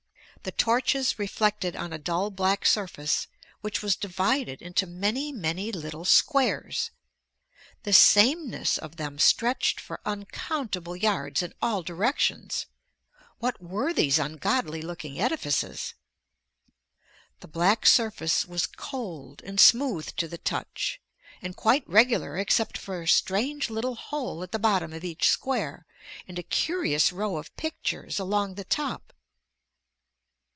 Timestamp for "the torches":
0.43-1.19